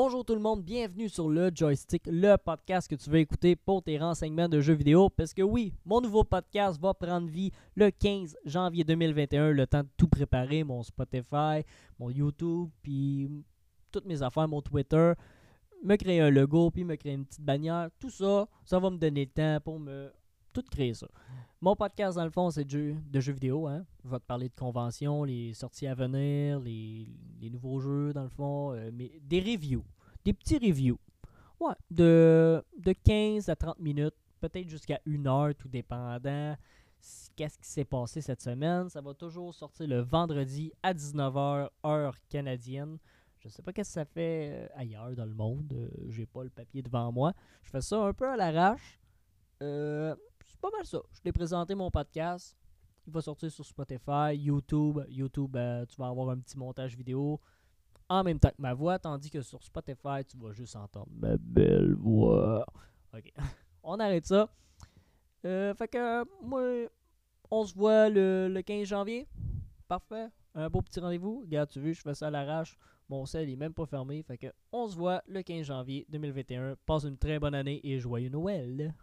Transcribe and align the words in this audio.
Bonjour 0.00 0.24
tout 0.24 0.36
le 0.36 0.40
monde, 0.40 0.62
bienvenue 0.62 1.08
sur 1.08 1.28
le 1.28 1.50
Joystick, 1.52 2.04
le 2.06 2.36
podcast 2.36 2.88
que 2.88 2.94
tu 2.94 3.10
veux 3.10 3.18
écouter 3.18 3.56
pour 3.56 3.82
tes 3.82 3.98
renseignements 3.98 4.48
de 4.48 4.60
jeux 4.60 4.74
vidéo. 4.74 5.10
Parce 5.10 5.34
que 5.34 5.42
oui, 5.42 5.74
mon 5.84 6.00
nouveau 6.00 6.22
podcast 6.22 6.80
va 6.80 6.94
prendre 6.94 7.26
vie 7.26 7.50
le 7.74 7.90
15 7.90 8.36
janvier 8.44 8.84
2021, 8.84 9.50
le 9.50 9.66
temps 9.66 9.82
de 9.82 9.88
tout 9.96 10.06
préparer, 10.06 10.62
mon 10.62 10.84
Spotify, 10.84 11.64
mon 11.98 12.10
YouTube, 12.10 12.70
puis 12.80 13.28
toutes 13.90 14.06
mes 14.06 14.22
affaires, 14.22 14.46
mon 14.46 14.62
Twitter, 14.62 15.14
me 15.82 15.96
créer 15.96 16.20
un 16.20 16.30
logo, 16.30 16.70
puis 16.70 16.84
me 16.84 16.94
créer 16.94 17.14
une 17.14 17.26
petite 17.26 17.44
bannière. 17.44 17.88
Tout 17.98 18.10
ça, 18.10 18.46
ça 18.64 18.78
va 18.78 18.90
me 18.90 18.98
donner 18.98 19.24
le 19.24 19.32
temps 19.32 19.60
pour 19.64 19.80
me 19.80 20.12
tout 20.52 20.62
créer 20.70 20.94
ça. 20.94 21.08
Mon 21.60 21.74
podcast, 21.74 22.16
dans 22.16 22.24
le 22.24 22.30
fond, 22.30 22.50
c'est 22.50 22.64
de 22.64 23.20
jeux, 23.20 23.32
vidéo. 23.32 23.66
Hein. 23.66 23.84
Je 24.04 24.08
vais 24.08 24.20
te 24.20 24.24
parler 24.26 24.48
de 24.48 24.54
conventions, 24.54 25.24
les 25.24 25.54
sorties 25.54 25.88
à 25.88 25.96
venir, 25.96 26.60
les, 26.60 27.08
les 27.40 27.50
nouveaux 27.50 27.80
jeux, 27.80 28.12
dans 28.12 28.22
le 28.24 28.28
fond, 28.28 28.72
euh, 28.74 28.90
mais 28.92 29.10
des 29.22 29.40
reviews. 29.40 29.84
Des 30.24 30.32
petits 30.32 30.58
reviews. 30.58 30.98
Ouais, 31.60 31.74
de, 31.90 32.62
de 32.78 32.92
15 32.92 33.48
à 33.48 33.56
30 33.56 33.78
minutes, 33.80 34.14
peut-être 34.40 34.68
jusqu'à 34.68 35.00
une 35.06 35.26
heure, 35.26 35.54
tout 35.56 35.68
dépendant. 35.68 36.56
Qu'est-ce 37.36 37.58
qui 37.58 37.68
s'est 37.68 37.84
passé 37.84 38.20
cette 38.20 38.42
semaine? 38.42 38.88
Ça 38.88 39.00
va 39.00 39.14
toujours 39.14 39.54
sortir 39.54 39.86
le 39.86 40.00
vendredi 40.00 40.72
à 40.82 40.92
19h, 40.92 41.68
heure 41.86 42.14
canadienne. 42.28 42.98
Je 43.38 43.48
sais 43.48 43.62
pas 43.62 43.72
qu'est-ce 43.72 43.90
que 43.90 43.94
ça 43.94 44.04
fait 44.04 44.50
euh, 44.52 44.66
ailleurs 44.74 45.14
dans 45.14 45.24
le 45.24 45.32
monde. 45.34 45.72
euh, 45.72 45.88
J'ai 46.08 46.26
pas 46.26 46.42
le 46.42 46.50
papier 46.50 46.82
devant 46.82 47.10
moi. 47.12 47.32
Je 47.62 47.70
fais 47.70 47.80
ça 47.80 48.02
un 48.04 48.12
peu 48.12 48.28
à 48.28 48.36
l'arrache. 48.36 49.00
Euh, 49.62 50.14
c'est 50.44 50.58
pas 50.60 50.70
mal 50.76 50.84
ça. 50.84 50.98
Je 51.12 51.20
t'ai 51.20 51.32
présenté 51.32 51.74
mon 51.76 51.88
podcast. 51.90 52.56
Il 53.08 53.14
va 53.14 53.22
sortir 53.22 53.50
sur 53.50 53.64
Spotify, 53.64 54.34
YouTube. 54.34 55.00
YouTube, 55.08 55.56
euh, 55.56 55.86
tu 55.86 55.96
vas 55.96 56.08
avoir 56.08 56.28
un 56.28 56.38
petit 56.38 56.58
montage 56.58 56.94
vidéo 56.94 57.40
en 58.06 58.22
même 58.22 58.38
temps 58.38 58.50
que 58.50 58.60
ma 58.60 58.74
voix, 58.74 58.98
tandis 58.98 59.30
que 59.30 59.40
sur 59.40 59.62
Spotify, 59.62 60.22
tu 60.28 60.36
vas 60.36 60.52
juste 60.52 60.76
entendre 60.76 61.08
ma 61.10 61.38
belle 61.38 61.94
voix. 61.94 62.66
Ok, 63.14 63.32
on 63.82 63.98
arrête 63.98 64.26
ça. 64.26 64.50
Euh, 65.46 65.72
fait 65.74 65.88
que, 65.88 66.24
moi, 66.44 66.86
on 67.50 67.64
se 67.64 67.74
voit 67.74 68.10
le, 68.10 68.48
le 68.48 68.60
15 68.60 68.86
janvier. 68.86 69.26
Parfait. 69.88 70.28
Un 70.54 70.68
beau 70.68 70.82
petit 70.82 71.00
rendez-vous. 71.00 71.40
Regarde, 71.40 71.70
tu 71.70 71.80
veux, 71.80 71.94
je 71.94 72.02
fais 72.02 72.14
ça 72.14 72.26
à 72.26 72.30
l'arrache. 72.30 72.76
Mon 73.08 73.24
sel 73.24 73.48
est 73.48 73.56
même 73.56 73.72
pas 73.72 73.86
fermé. 73.86 74.22
Fait 74.22 74.36
que, 74.36 74.48
on 74.70 74.86
se 74.86 74.94
voit 74.94 75.22
le 75.26 75.42
15 75.42 75.64
janvier 75.64 76.04
2021. 76.10 76.76
Passe 76.84 77.04
une 77.04 77.16
très 77.16 77.38
bonne 77.38 77.54
année 77.54 77.80
et 77.82 77.98
joyeux 77.98 78.28
Noël. 78.28 78.94